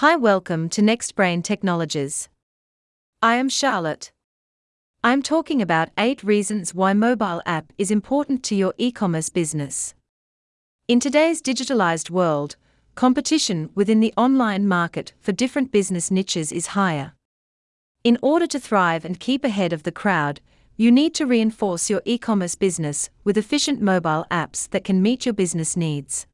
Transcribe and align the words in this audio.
Hi, 0.00 0.14
welcome 0.14 0.68
to 0.68 0.80
Next 0.80 1.16
Brain 1.16 1.42
Technologies. 1.42 2.28
I 3.20 3.34
am 3.34 3.48
Charlotte. 3.48 4.12
I'm 5.02 5.22
talking 5.22 5.60
about 5.60 5.88
8 5.98 6.22
reasons 6.22 6.72
why 6.72 6.92
mobile 6.92 7.42
app 7.44 7.72
is 7.78 7.90
important 7.90 8.44
to 8.44 8.54
your 8.54 8.74
e-commerce 8.78 9.28
business. 9.28 9.96
In 10.86 11.00
today's 11.00 11.42
digitalized 11.42 12.10
world, 12.10 12.54
competition 12.94 13.70
within 13.74 13.98
the 13.98 14.14
online 14.16 14.68
market 14.68 15.14
for 15.18 15.32
different 15.32 15.72
business 15.72 16.12
niches 16.12 16.52
is 16.52 16.78
higher. 16.78 17.14
In 18.04 18.18
order 18.22 18.46
to 18.46 18.60
thrive 18.60 19.04
and 19.04 19.18
keep 19.18 19.42
ahead 19.42 19.72
of 19.72 19.82
the 19.82 19.90
crowd, 19.90 20.40
you 20.76 20.92
need 20.92 21.12
to 21.14 21.26
reinforce 21.26 21.90
your 21.90 22.02
e 22.04 22.18
commerce 22.18 22.54
business 22.54 23.10
with 23.24 23.36
efficient 23.36 23.82
mobile 23.82 24.24
apps 24.30 24.70
that 24.70 24.84
can 24.84 25.02
meet 25.02 25.26
your 25.26 25.32
business 25.32 25.76
needs. 25.76 26.28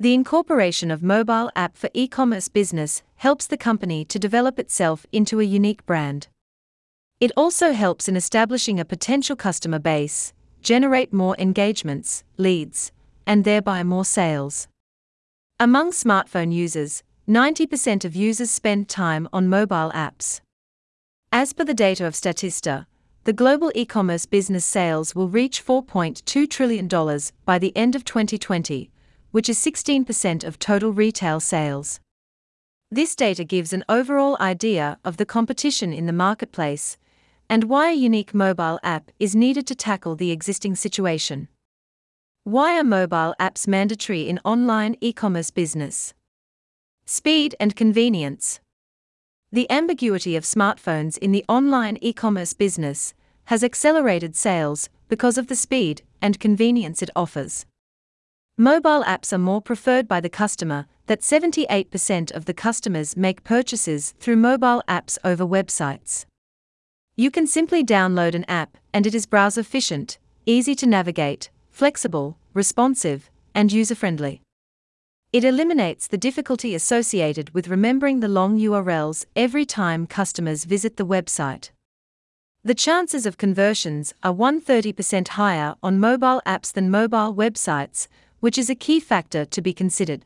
The 0.00 0.14
incorporation 0.14 0.92
of 0.92 1.02
mobile 1.02 1.50
app 1.56 1.76
for 1.76 1.90
e-commerce 1.92 2.46
business 2.46 3.02
helps 3.16 3.48
the 3.48 3.56
company 3.56 4.04
to 4.04 4.18
develop 4.20 4.56
itself 4.60 5.04
into 5.10 5.40
a 5.40 5.44
unique 5.44 5.84
brand. 5.86 6.28
It 7.18 7.32
also 7.36 7.72
helps 7.72 8.08
in 8.08 8.14
establishing 8.14 8.78
a 8.78 8.84
potential 8.84 9.34
customer 9.34 9.80
base, 9.80 10.32
generate 10.62 11.12
more 11.12 11.34
engagements, 11.36 12.22
leads, 12.36 12.92
and 13.26 13.42
thereby 13.42 13.82
more 13.82 14.04
sales. 14.04 14.68
Among 15.58 15.90
smartphone 15.90 16.52
users, 16.52 17.02
90% 17.28 18.04
of 18.04 18.14
users 18.14 18.52
spend 18.52 18.88
time 18.88 19.28
on 19.32 19.48
mobile 19.48 19.90
apps. 19.90 20.40
As 21.32 21.52
per 21.52 21.64
the 21.64 21.74
data 21.74 22.06
of 22.06 22.14
Statista, 22.14 22.86
the 23.24 23.32
global 23.32 23.72
e 23.74 23.84
commerce 23.84 24.26
business 24.26 24.64
sales 24.64 25.16
will 25.16 25.28
reach 25.28 25.66
$4.2 25.66 26.48
trillion 26.48 26.86
by 27.44 27.58
the 27.58 27.76
end 27.76 27.96
of 27.96 28.04
2020, 28.04 28.92
which 29.30 29.48
is 29.48 29.58
16% 29.58 30.44
of 30.44 30.58
total 30.58 30.92
retail 30.92 31.40
sales. 31.40 32.00
This 32.90 33.14
data 33.14 33.44
gives 33.44 33.72
an 33.72 33.84
overall 33.88 34.36
idea 34.40 34.98
of 35.04 35.18
the 35.18 35.26
competition 35.26 35.92
in 35.92 36.06
the 36.06 36.12
marketplace 36.12 36.96
and 37.50 37.64
why 37.64 37.90
a 37.90 37.94
unique 37.94 38.34
mobile 38.34 38.78
app 38.82 39.10
is 39.18 39.36
needed 39.36 39.66
to 39.66 39.74
tackle 39.74 40.16
the 40.16 40.30
existing 40.30 40.74
situation. 40.74 41.48
Why 42.44 42.78
are 42.78 42.84
mobile 42.84 43.34
apps 43.38 43.68
mandatory 43.68 44.28
in 44.28 44.40
online 44.44 44.96
e 45.00 45.12
commerce 45.12 45.50
business? 45.50 46.14
Speed 47.04 47.54
and 47.60 47.76
convenience. 47.76 48.60
The 49.52 49.70
ambiguity 49.70 50.36
of 50.36 50.44
smartphones 50.44 51.18
in 51.18 51.32
the 51.32 51.44
online 51.48 51.98
e 52.00 52.12
commerce 52.12 52.52
business 52.52 53.14
has 53.46 53.64
accelerated 53.64 54.36
sales 54.36 54.88
because 55.08 55.38
of 55.38 55.46
the 55.46 55.56
speed 55.56 56.02
and 56.20 56.40
convenience 56.40 57.02
it 57.02 57.10
offers. 57.16 57.66
Mobile 58.60 59.04
apps 59.04 59.32
are 59.32 59.38
more 59.38 59.62
preferred 59.62 60.08
by 60.08 60.20
the 60.20 60.28
customer, 60.28 60.86
that 61.06 61.20
78% 61.20 62.32
of 62.32 62.46
the 62.46 62.52
customers 62.52 63.16
make 63.16 63.44
purchases 63.44 64.14
through 64.18 64.34
mobile 64.34 64.82
apps 64.88 65.16
over 65.22 65.46
websites. 65.46 66.26
You 67.14 67.30
can 67.30 67.46
simply 67.46 67.84
download 67.84 68.34
an 68.34 68.44
app, 68.48 68.76
and 68.92 69.06
it 69.06 69.14
is 69.14 69.26
browser 69.26 69.60
efficient, 69.60 70.18
easy 70.44 70.74
to 70.74 70.88
navigate, 70.88 71.50
flexible, 71.70 72.36
responsive, 72.52 73.30
and 73.54 73.70
user 73.72 73.94
friendly. 73.94 74.42
It 75.32 75.44
eliminates 75.44 76.08
the 76.08 76.18
difficulty 76.18 76.74
associated 76.74 77.54
with 77.54 77.68
remembering 77.68 78.18
the 78.18 78.26
long 78.26 78.58
URLs 78.58 79.24
every 79.36 79.66
time 79.66 80.08
customers 80.08 80.64
visit 80.64 80.96
the 80.96 81.06
website. 81.06 81.70
The 82.64 82.74
chances 82.74 83.24
of 83.24 83.38
conversions 83.38 84.14
are 84.24 84.34
130% 84.34 85.28
higher 85.28 85.76
on 85.80 86.00
mobile 86.00 86.42
apps 86.44 86.72
than 86.72 86.90
mobile 86.90 87.32
websites, 87.32 88.08
which 88.40 88.58
is 88.58 88.70
a 88.70 88.74
key 88.74 89.00
factor 89.00 89.44
to 89.44 89.60
be 89.60 89.72
considered. 89.72 90.24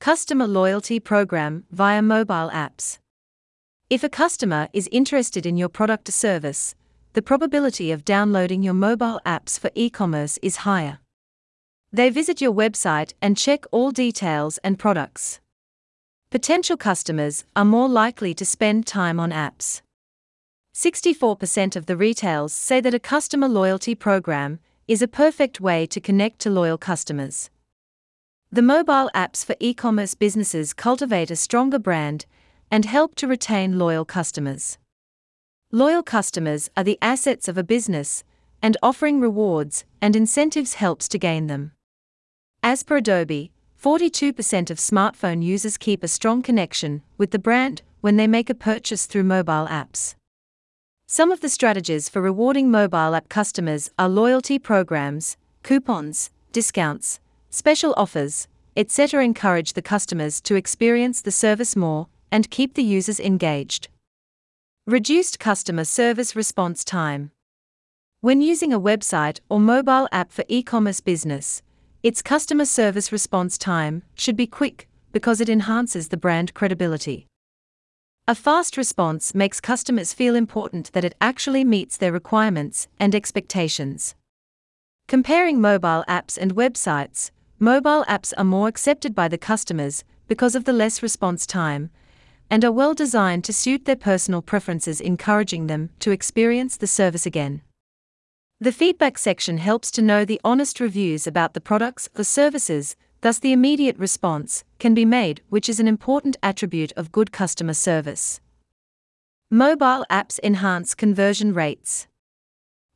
Customer 0.00 0.46
Loyalty 0.46 1.00
Program 1.00 1.64
via 1.70 2.02
mobile 2.02 2.50
apps. 2.50 2.98
If 3.88 4.02
a 4.02 4.08
customer 4.08 4.68
is 4.72 4.88
interested 4.92 5.46
in 5.46 5.56
your 5.56 5.68
product 5.68 6.08
or 6.08 6.12
service, 6.12 6.74
the 7.14 7.22
probability 7.22 7.92
of 7.92 8.04
downloading 8.04 8.62
your 8.62 8.74
mobile 8.74 9.20
apps 9.24 9.58
for 9.58 9.70
e 9.74 9.88
commerce 9.88 10.38
is 10.42 10.64
higher. 10.68 10.98
They 11.92 12.10
visit 12.10 12.40
your 12.40 12.52
website 12.52 13.12
and 13.22 13.36
check 13.36 13.64
all 13.70 13.92
details 13.92 14.58
and 14.64 14.78
products. 14.78 15.40
Potential 16.30 16.76
customers 16.76 17.44
are 17.54 17.64
more 17.64 17.88
likely 17.88 18.34
to 18.34 18.44
spend 18.44 18.86
time 18.86 19.20
on 19.20 19.30
apps. 19.30 19.80
64% 20.74 21.76
of 21.76 21.86
the 21.86 21.96
retails 21.96 22.52
say 22.52 22.80
that 22.80 22.94
a 22.94 22.98
customer 22.98 23.46
loyalty 23.46 23.94
program 23.94 24.58
is 24.86 25.00
a 25.00 25.08
perfect 25.08 25.60
way 25.60 25.86
to 25.86 26.00
connect 26.00 26.38
to 26.40 26.50
loyal 26.50 26.78
customers. 26.78 27.50
The 28.52 28.62
mobile 28.62 29.10
apps 29.14 29.44
for 29.44 29.56
e 29.58 29.74
commerce 29.74 30.14
businesses 30.14 30.72
cultivate 30.72 31.30
a 31.30 31.36
stronger 31.36 31.78
brand 31.78 32.26
and 32.70 32.84
help 32.84 33.14
to 33.16 33.26
retain 33.26 33.78
loyal 33.78 34.04
customers. 34.04 34.78
Loyal 35.72 36.02
customers 36.02 36.70
are 36.76 36.84
the 36.84 36.98
assets 37.02 37.48
of 37.48 37.58
a 37.58 37.64
business, 37.64 38.24
and 38.62 38.76
offering 38.82 39.20
rewards 39.20 39.84
and 40.00 40.14
incentives 40.14 40.74
helps 40.74 41.08
to 41.08 41.18
gain 41.18 41.48
them. 41.48 41.72
As 42.62 42.82
per 42.82 42.98
Adobe, 42.98 43.50
42% 43.82 44.70
of 44.70 44.78
smartphone 44.78 45.42
users 45.42 45.76
keep 45.76 46.02
a 46.02 46.08
strong 46.08 46.42
connection 46.42 47.02
with 47.18 47.30
the 47.30 47.38
brand 47.38 47.82
when 48.00 48.16
they 48.16 48.26
make 48.26 48.48
a 48.48 48.54
purchase 48.54 49.06
through 49.06 49.24
mobile 49.24 49.66
apps. 49.66 50.14
Some 51.06 51.30
of 51.30 51.40
the 51.40 51.50
strategies 51.50 52.08
for 52.08 52.22
rewarding 52.22 52.70
mobile 52.70 53.14
app 53.14 53.28
customers 53.28 53.90
are 53.98 54.08
loyalty 54.08 54.58
programs, 54.58 55.36
coupons, 55.62 56.30
discounts, 56.50 57.20
special 57.50 57.92
offers, 57.96 58.48
etc. 58.74 59.22
encourage 59.22 59.74
the 59.74 59.82
customers 59.82 60.40
to 60.40 60.54
experience 60.54 61.20
the 61.20 61.30
service 61.30 61.76
more 61.76 62.08
and 62.32 62.50
keep 62.50 62.72
the 62.74 62.82
users 62.82 63.20
engaged. 63.20 63.88
Reduced 64.86 65.38
customer 65.38 65.84
service 65.84 66.34
response 66.34 66.82
time. 66.84 67.30
When 68.22 68.40
using 68.40 68.72
a 68.72 68.80
website 68.80 69.40
or 69.50 69.60
mobile 69.60 70.08
app 70.10 70.32
for 70.32 70.44
e 70.48 70.62
commerce 70.62 71.00
business, 71.00 71.62
its 72.02 72.22
customer 72.22 72.64
service 72.64 73.12
response 73.12 73.58
time 73.58 74.02
should 74.14 74.36
be 74.36 74.46
quick 74.46 74.88
because 75.12 75.42
it 75.42 75.50
enhances 75.50 76.08
the 76.08 76.16
brand 76.16 76.54
credibility. 76.54 77.26
A 78.26 78.34
fast 78.34 78.78
response 78.78 79.34
makes 79.34 79.60
customers 79.60 80.14
feel 80.14 80.34
important 80.34 80.90
that 80.92 81.04
it 81.04 81.14
actually 81.20 81.62
meets 81.62 81.98
their 81.98 82.10
requirements 82.10 82.88
and 82.98 83.14
expectations. 83.14 84.14
Comparing 85.06 85.60
mobile 85.60 86.02
apps 86.08 86.38
and 86.38 86.54
websites, 86.54 87.30
mobile 87.58 88.02
apps 88.08 88.32
are 88.38 88.44
more 88.44 88.66
accepted 88.66 89.14
by 89.14 89.28
the 89.28 89.36
customers 89.36 90.04
because 90.26 90.54
of 90.54 90.64
the 90.64 90.72
less 90.72 91.02
response 91.02 91.44
time 91.44 91.90
and 92.48 92.64
are 92.64 92.72
well 92.72 92.94
designed 92.94 93.44
to 93.44 93.52
suit 93.52 93.84
their 93.84 93.94
personal 93.94 94.40
preferences, 94.40 95.02
encouraging 95.02 95.66
them 95.66 95.90
to 95.98 96.10
experience 96.10 96.78
the 96.78 96.86
service 96.86 97.26
again. 97.26 97.60
The 98.58 98.72
feedback 98.72 99.18
section 99.18 99.58
helps 99.58 99.90
to 99.90 100.00
know 100.00 100.24
the 100.24 100.40
honest 100.42 100.80
reviews 100.80 101.26
about 101.26 101.52
the 101.52 101.60
products 101.60 102.08
or 102.16 102.24
services 102.24 102.96
Thus, 103.24 103.38
the 103.38 103.54
immediate 103.54 103.98
response 103.98 104.64
can 104.78 104.92
be 104.92 105.06
made, 105.06 105.40
which 105.48 105.66
is 105.66 105.80
an 105.80 105.88
important 105.88 106.36
attribute 106.42 106.92
of 106.94 107.10
good 107.10 107.32
customer 107.32 107.72
service. 107.72 108.38
Mobile 109.50 110.04
apps 110.10 110.38
enhance 110.42 110.94
conversion 110.94 111.54
rates. 111.54 112.06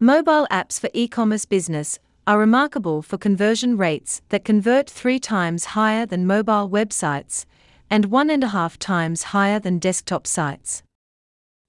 Mobile 0.00 0.48
apps 0.50 0.80
for 0.80 0.90
e 0.92 1.06
commerce 1.06 1.44
business 1.44 2.00
are 2.26 2.40
remarkable 2.40 3.02
for 3.02 3.16
conversion 3.16 3.76
rates 3.76 4.20
that 4.30 4.44
convert 4.44 4.90
three 4.90 5.20
times 5.20 5.76
higher 5.76 6.04
than 6.04 6.26
mobile 6.26 6.68
websites 6.68 7.44
and 7.88 8.06
one 8.06 8.28
and 8.28 8.42
a 8.42 8.48
half 8.48 8.80
times 8.80 9.30
higher 9.30 9.60
than 9.60 9.78
desktop 9.78 10.26
sites. 10.26 10.82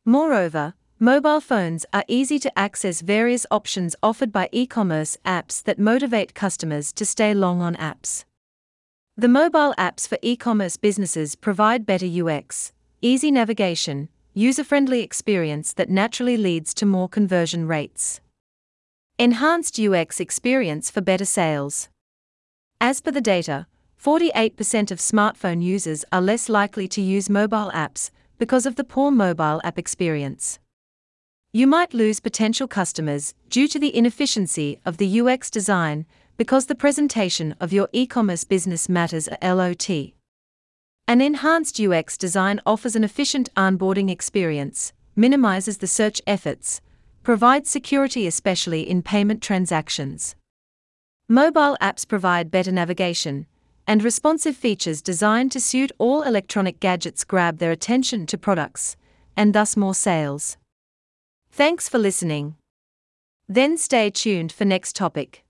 Moreover, 0.03 0.74
mobile 1.00 1.41
phones 1.41 1.85
are 1.94 2.06
easy 2.07 2.39
to 2.39 2.57
access 2.57 3.01
various 3.01 3.45
options 3.51 3.95
offered 4.01 4.31
by 4.31 4.50
e 4.51 4.66
commerce 4.66 5.16
apps 5.24 5.62
that 5.62 5.78
motivate 5.78 6.34
customers 6.34 6.91
to 6.94 7.06
stay 7.06 7.35
long 7.35 7.62
on 7.62 7.75
apps. 7.75 8.25
The 9.19 9.28
mobile 9.28 9.73
apps 9.79 10.07
for 10.07 10.19
e 10.22 10.35
commerce 10.35 10.78
businesses 10.78 11.33
provide 11.33 11.88
better 11.88 12.05
UX, 12.05 12.72
easy 13.01 13.31
navigation, 13.31 14.09
user 14.36 14.63
friendly 14.63 15.01
experience 15.01 15.74
that 15.74 15.89
naturally 15.89 16.38
leads 16.38 16.71
to 16.75 16.86
more 16.86 17.09
conversion 17.09 17.68
rates. 17.68 18.21
Enhanced 19.18 19.80
UX 19.80 20.19
experience 20.19 20.91
for 20.91 21.01
better 21.01 21.25
sales. 21.25 21.89
As 22.80 23.01
per 23.01 23.09
the 23.09 23.19
data, 23.19 23.65
48% 24.00 24.91
of 24.91 25.00
smartphone 25.00 25.63
users 25.63 26.06
are 26.12 26.21
less 26.21 26.47
likely 26.47 26.88
to 26.89 27.01
use 27.01 27.27
mobile 27.27 27.71
apps 27.74 28.12
because 28.38 28.68
of 28.68 28.75
the 28.75 28.83
poor 28.83 29.09
mobile 29.09 29.59
app 29.63 29.80
experience. 29.80 30.59
You 31.51 31.65
might 31.65 31.95
lose 31.95 32.19
potential 32.19 32.68
customers 32.68 33.33
due 33.50 33.68
to 33.68 33.80
the 33.80 33.97
inefficiency 33.97 34.80
of 34.86 34.97
the 34.97 35.21
UX 35.21 35.50
design, 35.50 36.06
because 36.38 36.68
the 36.68 36.75
presentation 36.75 37.56
of 37.60 37.74
your 37.74 37.89
e 37.92 38.06
commerce 38.06 38.44
business 38.44 38.88
matters 38.88 39.28
a 39.42 39.54
LOT. 39.54 39.89
An 41.07 41.22
enhanced 41.22 41.80
UX 41.80 42.18
design 42.18 42.62
offers 42.66 42.95
an 42.95 43.04
efficient 43.04 43.50
onboarding 43.56 44.10
experience, 44.12 44.94
minimizes 45.16 45.80
the 45.80 45.88
search 45.88 46.22
efforts, 46.28 46.80
provides 47.24 47.69
security, 47.69 48.28
especially 48.28 48.88
in 48.88 49.01
payment 49.01 49.42
transactions. 49.42 50.36
Mobile 51.28 51.75
apps 51.81 52.07
provide 52.07 52.51
better 52.51 52.72
navigation, 52.72 53.48
and 53.88 54.04
responsive 54.04 54.56
features 54.56 55.01
designed 55.01 55.51
to 55.51 55.60
suit 55.60 55.92
all 55.98 56.22
electronic 56.22 56.80
gadgets 56.80 57.24
grab 57.24 57.57
their 57.57 57.72
attention 57.72 58.25
to 58.28 58.38
products, 58.38 58.95
and 59.36 59.56
thus 59.56 59.75
more 59.75 59.95
sales. 59.95 60.57
Thanks 61.50 61.89
for 61.89 61.98
listening. 61.98 62.56
Then 63.50 63.78
stay 63.78 64.10
tuned 64.10 64.51
for 64.51 64.66
next 64.66 64.95
topic. 64.95 65.44